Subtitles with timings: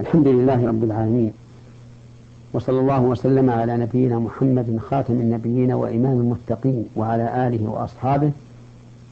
[0.00, 1.32] الحمد لله رب العالمين.
[2.52, 8.30] وصلى الله وسلم على نبينا محمد خاتم النبيين وإمام المتقين وعلى آله وأصحابه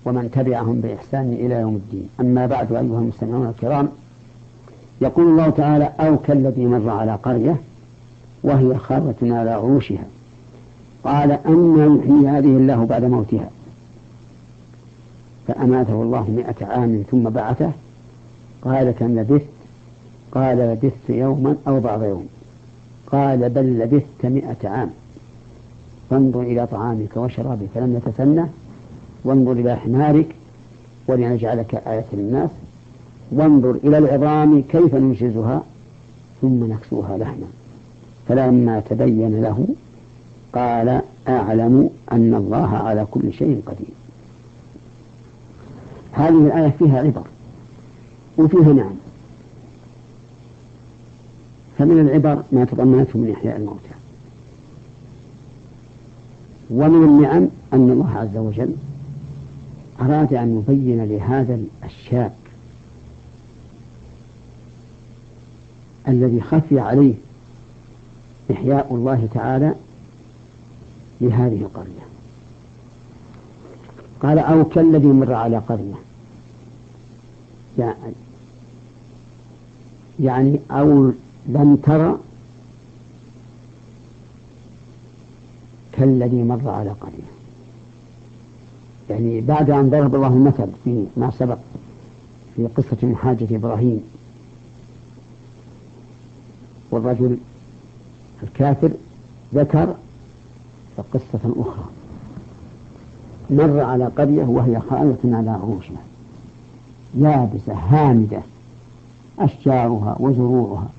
[0.04, 2.08] ومن تبعهم بإحسان إلى يوم الدين.
[2.20, 3.88] أما بعد أيها المستمعون الكرام
[5.00, 7.56] يقول الله تعالى أو كالذي مر على قرية
[8.42, 10.04] وهي خارة على عروشها.
[11.04, 13.50] قال أن يحيي هذه الله بعد موتها.
[15.46, 17.72] فأماته الله مئة عام ثم بعثه.
[18.62, 19.61] قال كم لبثت؟
[20.32, 22.26] قال لبثت يوما أو بعض يوم.
[23.06, 24.90] قال بل لبثت مئة عام.
[26.10, 28.44] فانظر إلى طعامك وشرابك فلم يتسنى.
[29.24, 30.34] وانظر إلى حمارك
[31.08, 32.50] ولنجعلك آية للناس.
[33.32, 35.62] وانظر إلى العظام كيف ننشزها.
[36.42, 37.46] ثم نكسوها لحما.
[38.28, 39.66] فلما تبين له
[40.52, 43.94] قال أعلم أن الله على كل شيء قدير.
[46.12, 47.22] هذه الآية فيها عبر
[48.38, 48.92] وفيها نعم.
[51.82, 53.88] فمن العبر ما تضمنته من إحياء الموتى.
[56.70, 58.74] ومن النعم أن الله عز وجل
[60.00, 62.32] أراد أن يبين لهذا الشاب
[66.08, 67.14] الذي خفي عليه
[68.50, 69.74] إحياء الله تعالى
[71.20, 72.06] لهذه القرية.
[74.22, 75.94] قال أو كالذي مر على قرية.
[80.20, 81.12] يعني أو
[81.46, 82.18] لم ترى
[85.92, 87.32] كالذي مر على قرية
[89.10, 91.58] يعني بعد أن ضرب الله المثل في ما سبق
[92.56, 94.02] في قصة حاجة إبراهيم
[96.90, 97.38] والرجل
[98.42, 98.90] الكافر
[99.54, 99.94] ذكر
[101.14, 101.84] قصة أخرى.
[103.50, 106.02] مر على قرية وهي خالة على عروشها
[107.14, 108.42] يابسة هامدة
[109.38, 110.90] أشجارها وزروعها.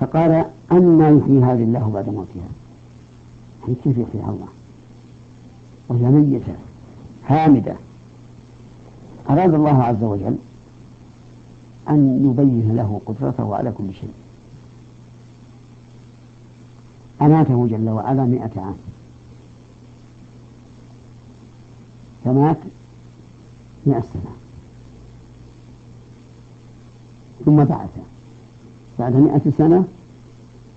[0.00, 2.48] فقال أما يحيي هذه الله بعد موتها.
[3.62, 4.48] يعني كيف يحييها الله؟
[5.88, 6.54] وهي ميتة
[7.26, 7.76] هامدة
[9.30, 10.36] أراد الله عز وجل
[11.88, 14.12] أن يبين له قدرته على كل شيء.
[17.22, 18.76] أماته جل وعلا مئة عام.
[22.24, 22.58] فمات
[23.86, 24.34] مئة سنة.
[27.44, 28.02] ثم بعثه
[28.98, 29.84] بعد مئة سنة؟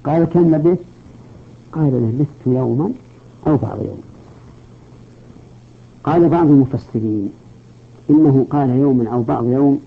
[0.04, 0.84] قال كم لبثت
[1.72, 2.92] قال لبثت يوما
[3.48, 4.02] أو بعض يوم.
[6.04, 7.30] قال بعض المفسرين
[8.10, 9.80] إنه قال يوما أو بعض يوم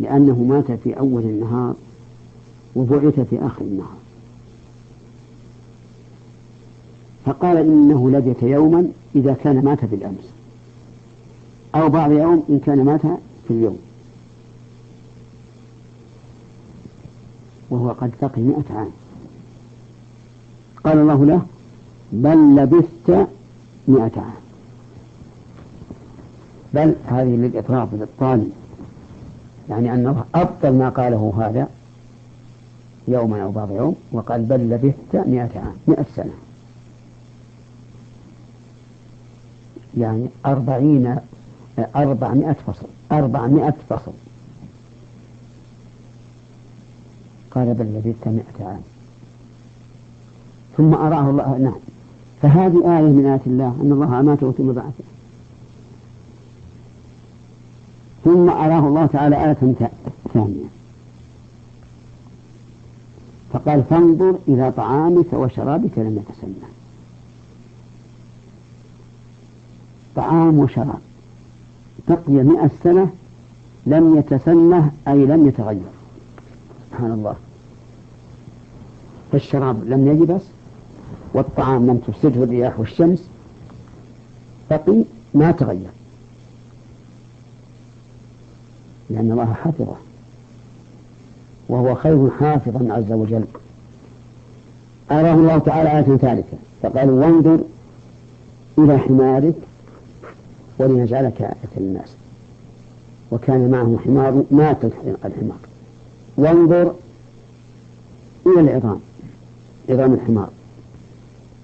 [0.00, 1.74] لأنه مات في أول النهار
[2.76, 3.96] وبعث في آخر النهار.
[7.24, 10.30] فقال إنه لبث يوما إذا كان مات بالأمس.
[11.74, 13.00] أو بعض يوم إن كان مات
[13.48, 13.78] في اليوم.
[17.70, 18.90] وهو قد بقي مئة عام.
[20.84, 21.42] قال الله له
[22.12, 23.28] بل لبثت
[23.88, 24.40] مئة عام.
[26.74, 28.52] بل هذه للإطراف للطالب.
[29.68, 31.68] يعني أن الله أبطل ما قاله هذا
[33.08, 36.32] يوما أو بعض يوم وقال بل لبثت مئة عام مئة سنة.
[39.98, 41.16] يعني أربعين
[41.96, 44.12] أربعمائة فصل أربعمائة فصل.
[47.50, 48.80] قال بل لبثت مئة عام
[50.76, 51.78] ثم أراه الله نعم.
[52.42, 55.04] فهذه آية من آيات الله أن الله أماته ثم بعثه
[58.24, 59.74] ثم أراه الله تعالى آية
[60.34, 60.64] ثانية.
[63.52, 66.70] فقال فانظر إلى طعامك وشرابك لم يتسنى
[70.16, 71.00] طعام وشراب.
[72.08, 73.10] بقي مئة سنة
[73.86, 75.99] لم يتسنه أي لم يتغير.
[76.90, 77.34] سبحان الله.
[79.32, 80.42] فالشراب لم يجبس
[81.34, 83.28] والطعام لم تفسده الرياح والشمس
[84.70, 85.90] بقي ما تغير.
[89.10, 89.96] لأن الله حفظه
[91.68, 93.44] وهو خير حافظا عز وجل.
[95.10, 97.60] أراه الله تعالى آية ثالثة فقال وانظر
[98.78, 99.54] إلى حمارك
[100.78, 102.14] ولنجعلك آية للناس.
[103.30, 104.84] وكان معه حمار مات
[105.24, 105.58] الحمار.
[106.40, 106.94] وانظر
[108.46, 109.00] إلى العظام
[109.88, 110.48] عظام الحمار.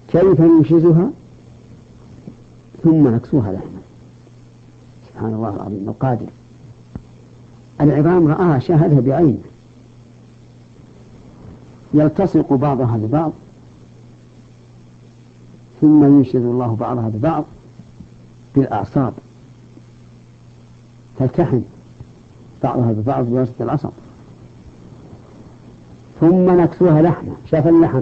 [0.07, 1.09] كيف ننشزها
[2.83, 3.81] ثم نكسوها لحما.
[5.09, 6.25] سبحان الله العظيم القادر
[7.81, 9.41] العظام رآها شاهدها بعينه.
[11.93, 13.31] يلتصق بعضها ببعض
[15.81, 17.45] ثم ينشز الله بعضها ببعض
[18.55, 19.13] بالأعصاب.
[21.19, 21.61] تلتحم
[22.63, 23.91] بعضها ببعض بواسطة العصا
[26.19, 28.01] ثم نكسوها لحمة شاف اللحم.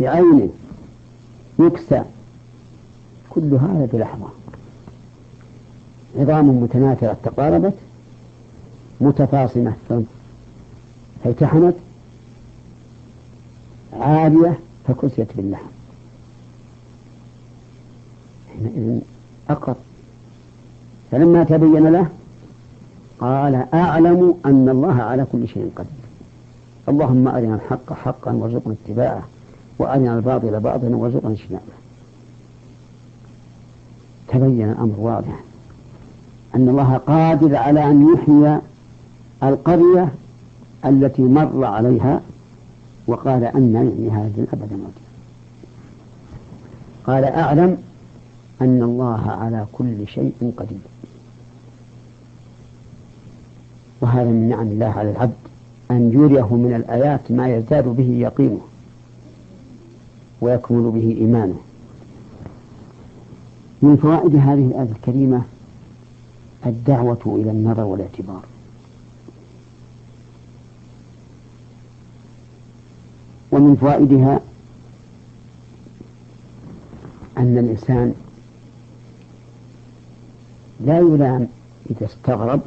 [0.00, 0.48] بعينه
[1.58, 2.02] يكسى.
[3.30, 4.28] كل هذا بلحظة
[6.18, 7.74] عظام متناثرة تقاربت
[9.00, 9.72] متفاصمة
[11.24, 11.74] فالتحمت
[13.92, 14.58] عالية
[14.88, 15.66] فكسيت باللحم.
[18.52, 19.00] حينئذ
[19.50, 19.74] أقر.
[21.10, 22.06] فلما تبين له
[23.20, 26.03] قال أعلم أن الله على كل شيء قدير.
[26.88, 29.22] اللهم أرنا الحق حقا وارزقنا اتباعه
[29.78, 31.74] وأرنا الباطل باطلا وارزقنا اجتنابه.
[34.28, 35.40] تبين الأمر واضحا
[36.54, 38.60] أن الله قادر على أن يحيي
[39.42, 40.14] القرية
[40.84, 42.20] التي مر عليها
[43.06, 45.04] وقال أن يحيي هذه الأبد موتا
[47.06, 47.78] قال أعلم
[48.60, 50.78] أن الله على كل شيء قدير.
[54.00, 55.34] وهذا من نعم الله على العبد.
[55.90, 58.60] أن يريه من الآيات ما يزداد به يقينه
[60.40, 61.60] ويكمل به إيمانه.
[63.82, 65.42] من فوائد هذه الآية الكريمة
[66.66, 68.42] الدعوة إلى النظر والاعتبار.
[73.52, 74.40] ومن فوائدها
[77.38, 78.14] أن الإنسان
[80.80, 81.48] لا يلام
[81.90, 82.60] إذا استغرب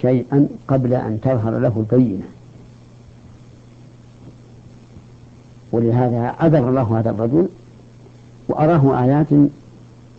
[0.00, 2.24] شيئا قبل أن تظهر له البينة.
[5.72, 7.48] ولهذا عذر الله هذا الرجل
[8.48, 9.26] وأراه آيات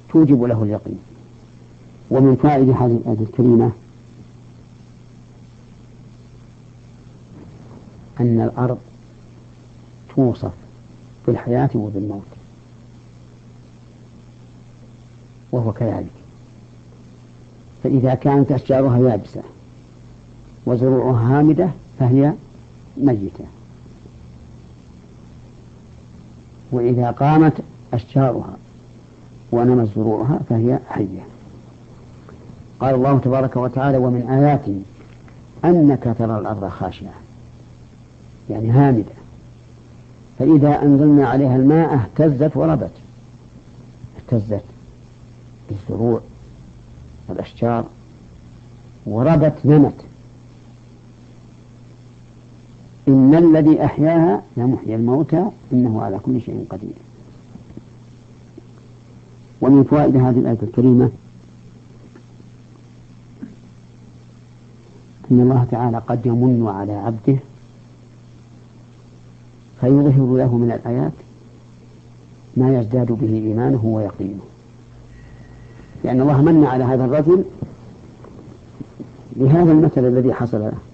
[0.10, 1.00] توجب له اليقين.
[2.12, 3.72] ومن فائدة هذه الآية الكريمة
[8.20, 8.78] أن الأرض
[10.16, 10.52] توصف
[11.28, 12.22] بالحياة وبالموت.
[15.52, 16.12] وهو كذلك.
[17.84, 19.42] فإذا كانت أشجارها يابسة
[20.69, 21.69] وزروعها هامدة
[22.00, 22.33] فهي
[22.98, 23.45] ميتة.
[26.71, 27.54] وإذا قامت
[27.94, 28.54] أشجارها
[29.51, 31.25] ونمت زروعها فهي حية.
[32.80, 34.81] قال الله تبارك وتعالى ومن آياته
[35.66, 37.13] أنك ترى الأرض خاشعة
[38.50, 39.19] يعني هامدة.
[40.39, 42.92] فإذا أنزلنا عليها الماء اهتزت وربت.
[44.18, 44.63] اهتزت
[45.69, 46.21] بالزروع
[47.27, 47.86] والأشجار
[49.06, 50.09] وربت نمت.
[53.07, 56.94] إن الذي أحياها لمحيي الموتى إنه على كل شيء قدير.
[59.62, 61.10] ومن فوائد هذه الآية الكريمة
[65.31, 67.38] أن الله تعالى قد يمن على عبده
[69.81, 71.12] فيظهر له من الآيات
[72.57, 74.40] ما يزداد به إيمانه ويقينه.
[76.04, 77.44] لأن الله من على هذا الرجل
[79.36, 80.89] بهذا المثل الذي حصل له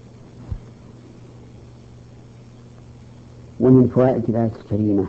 [3.60, 5.06] ومن فوائد الآية الكريمة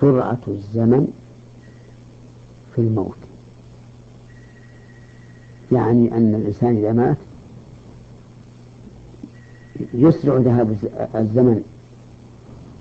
[0.00, 1.12] سرعة الزمن
[2.74, 3.16] في الموت.
[5.72, 7.16] يعني أن الإنسان إذا مات
[9.94, 10.76] يسرع ذهاب
[11.14, 11.62] الزمن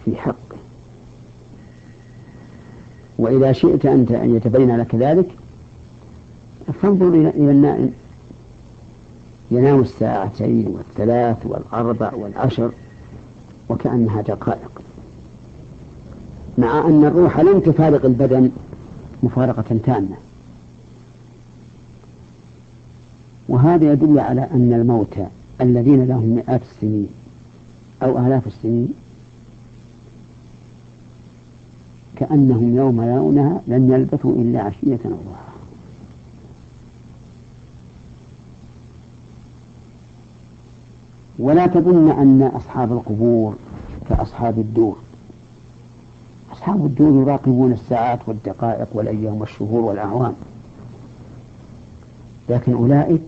[0.05, 0.57] في حقه.
[3.17, 5.29] وإذا شئت أنت أن يتبين لك ذلك
[6.81, 7.93] فانظر إلى النائم
[9.51, 12.71] ينام الساعتين والثلاث والأربع والعشر.
[13.69, 14.81] وكأنها دقائق.
[16.57, 18.51] مع أن الروح لم تفارق البدن
[19.23, 20.15] مفارقة تامة.
[23.49, 25.27] وهذا يدل على أن الموتى
[25.61, 27.09] الذين لهم مئات السنين
[28.03, 28.93] أو آلاف السنين
[32.15, 35.56] كأنهم يوم يرونها لم يلبثوا إلا عشية أو ضحاها
[41.39, 43.55] ولا تظن أن أصحاب القبور
[44.09, 44.97] كأصحاب الدور.
[46.51, 50.33] أصحاب الدور يراقبون الساعات والدقائق والأيام والشهور والأعوام.
[52.49, 53.21] لكن أولئك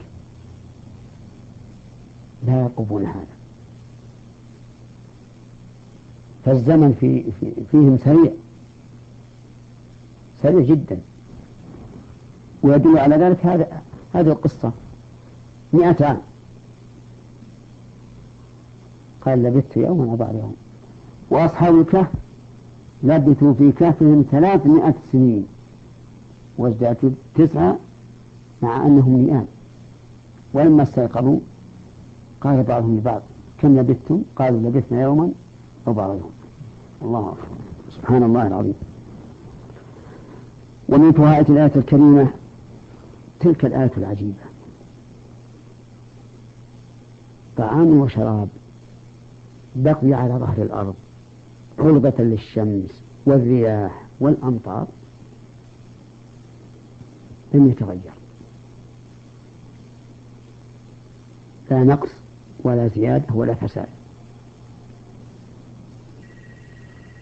[2.48, 3.26] لا يرقبون هذا.
[6.46, 8.32] فالزمن في, في فيهم سريع.
[10.42, 10.98] سريع جدا.
[12.64, 13.82] ويدل على ذلك هذا
[14.14, 14.72] هذه القصة
[15.74, 16.22] مئة عام
[19.26, 20.56] قال لبثت يوما أو بعد يوم.
[21.30, 22.08] وأصحاب الكهف
[23.04, 25.48] لبثوا في كهفهم ثلاثمائة سنين.
[26.58, 27.78] وازدادوا تسعة
[28.62, 29.48] مع أنهم مئات.
[30.54, 31.40] ولما استيقظوا
[32.42, 33.22] قال بعضهم لبعض
[33.62, 35.32] كم لبثتم؟ قالوا لبثنا يوما
[35.88, 36.32] أو بعض يوم.
[37.02, 37.58] الله أكبر.
[37.98, 38.74] سبحان الله العظيم.
[40.90, 42.28] ومن فوائد الآية الكريمة
[43.40, 44.44] تلك الآية العجيبة.
[47.58, 48.48] طعام وشراب.
[49.76, 50.96] بقي على ظهر الأرض.
[51.80, 54.88] عرضة للشمس والرياح والأمطار.
[57.54, 58.12] لم يتغير.
[61.72, 62.10] لا نقص
[62.64, 63.88] ولا زيادة ولا فساد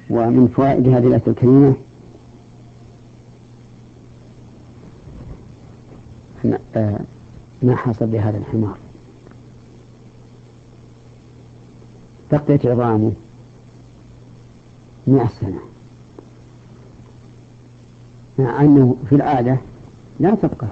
[0.09, 1.75] ومن فوائد هذه الآية الكريمة
[6.75, 6.99] آه،
[7.61, 8.77] ما حصل بهذا الحمار.
[12.31, 13.11] بقيت عظامه
[15.07, 15.59] مئة سنة.
[18.39, 19.57] مع أنه في العادة
[20.19, 20.67] لا تبقى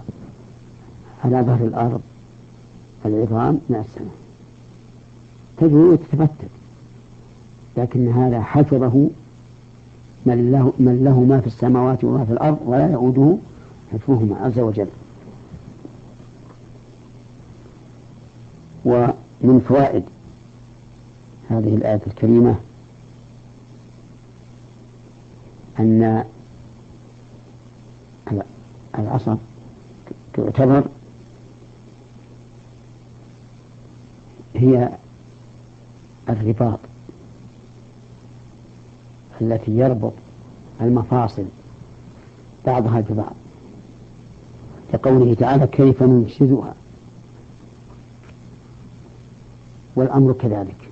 [1.24, 2.02] على ظهر الأرض
[3.06, 4.12] العظام مئة سنة.
[5.58, 6.50] تجري وتتفتت
[7.78, 9.10] لكن هذا حفظه
[10.26, 13.38] من له, من له ما في السماوات وما في الأرض ولا يعوده
[13.94, 14.88] حفظهما عز وجل.
[18.86, 20.04] ومن فوائد
[21.50, 22.56] هذه الآية الكريمة
[25.80, 26.26] أن
[29.00, 29.38] العصا
[30.34, 30.88] تعتبر
[34.56, 34.90] هي
[36.30, 36.80] الرباط
[39.42, 40.14] التي يربط
[40.82, 41.46] المفاصل
[42.66, 43.34] بعضها ببعض
[44.94, 46.76] كقوله تعالى كيف ننشدها
[49.96, 50.90] والأمر كذلك.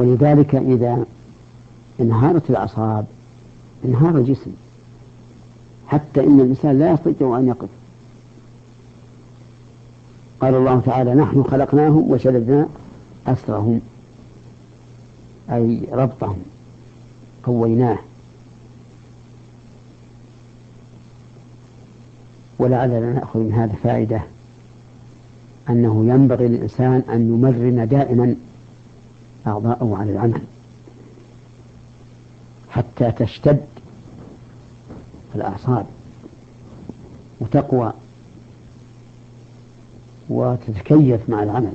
[0.00, 1.04] ولذلك إذا
[2.00, 3.06] انهارت الأعصاب
[3.84, 4.50] انهار الجسم
[5.86, 7.68] حتى إن الإنسان لا يستطيع أن يقف.
[10.40, 12.66] قال الله تعالى نحن خلقناهم وشددنا
[13.26, 13.80] أسرهم
[15.50, 16.38] أي ربطهم
[17.42, 17.98] قويناه.
[22.58, 24.22] ولعلنا نأخذ من هذا فائدة
[25.70, 28.34] أنه ينبغي للإنسان أن يمرن دائما
[29.46, 30.42] أعضاءه على العمل
[32.70, 33.66] حتى تشتد
[35.34, 35.86] الأعصاب
[37.40, 37.92] وتقوى
[40.28, 41.72] وتتكيف مع العمل.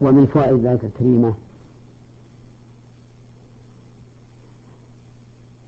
[0.00, 1.34] ومن فوائد ذلك الكريمة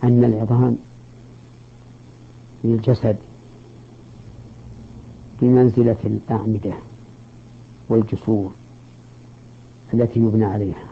[0.05, 0.77] أن العظام
[2.65, 3.17] للجسد
[5.43, 6.73] بمنزلة الأعمدة.
[7.89, 8.53] والجسور
[9.95, 10.85] التي يبنى عليها.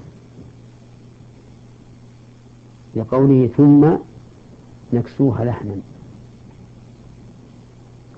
[2.96, 3.96] لقوله ثم
[4.92, 5.80] نكسوها لحما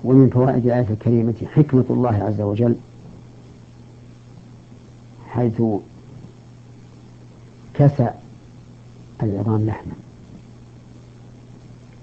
[0.03, 2.75] ومن فوائد الآية الكريمة حكمة الله عز وجل
[5.29, 5.61] حيث
[7.73, 8.09] كسى
[9.23, 9.93] العظام لحما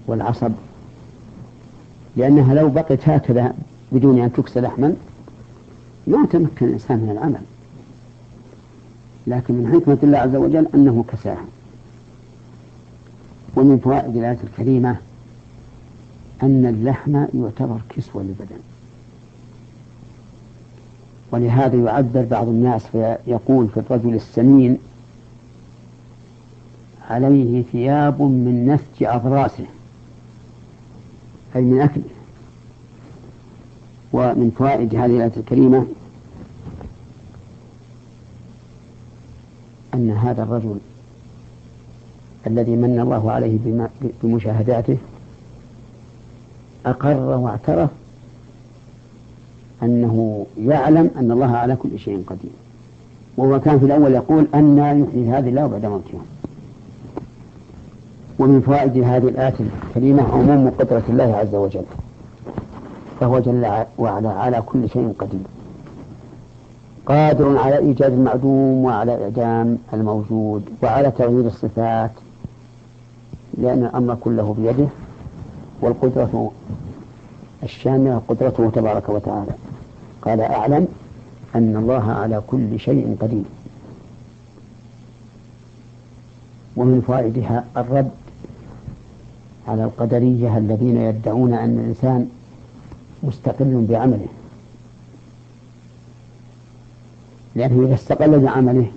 [0.07, 0.51] والعصب
[2.17, 3.53] لأنها لو بقت هكذا
[3.91, 4.95] بدون أن تكسى لحما
[6.07, 7.41] ما تمكن الإنسان من العمل.
[9.27, 11.45] لكن من حكمة الله عز وجل أنه كساها
[13.55, 14.95] ومن فوائد الآية الكريمة
[16.43, 18.59] أن اللحم يعتبر كسوة للبدن.
[21.31, 24.77] ولهذا يعبر بعض الناس فيقول في الرجل السمين
[27.09, 29.65] عليه ثياب من نسج أضراسه
[31.55, 32.03] أي من أكله.
[34.13, 35.85] ومن فوائد هذه الآية الكريمة
[39.97, 40.75] أن هذا الرجل
[42.47, 43.59] الذي من الله عليه
[44.23, 44.97] بمشاهداته
[46.85, 47.89] أقر واعترف
[49.83, 52.51] أنه يعلم أن الله على كل شيء قدير.
[53.37, 56.21] وهو كان في الأول يقول أن يحيي هذه الله بعد موتها.
[58.39, 61.85] ومن فوائد هذه الآية الكريمة عموم قدرة الله عز وجل.
[63.19, 65.39] فهو جل وعلا على كل شيء قدير.
[67.07, 72.11] قادر على إيجاد المعدوم وعلى إعدام الموجود وعلى تغيير الصفات
[73.57, 74.87] لأن الأمر كله بيده
[75.81, 76.51] والقدرة
[77.63, 79.51] الشاملة قدرته تبارك وتعالى.
[80.21, 80.87] قال أعلم
[81.55, 83.43] أن الله على كل شيء قدير.
[86.75, 88.11] ومن فوائدها الرد
[89.67, 92.29] على القدرية الذين يدعون أن الإنسان
[93.23, 94.27] مستقل بعمله.
[97.57, 98.87] لأنه إذا استقل بعمله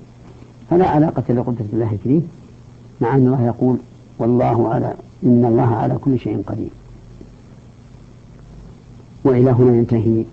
[0.71, 2.21] فلا علاقة لقدرة الله فيه
[3.01, 3.77] مع أن الله يقول
[4.19, 6.69] والله على إن الله على كل شيء قدير.
[9.25, 10.25] وإلى هنا ينتهي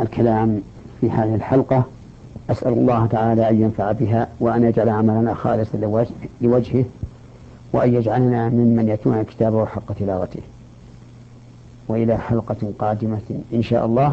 [0.00, 0.62] الكلام
[1.00, 1.84] في هذه الحلقة.
[2.50, 6.04] أسأل الله تعالى أن ينفع بها وأن يجعل عملنا خالصا
[6.40, 6.84] لوجهه
[7.72, 10.40] وأن يجعلنا ممن يتلون كتابه حق تلاوته.
[11.88, 14.12] وإلى حلقة قادمة إن شاء الله.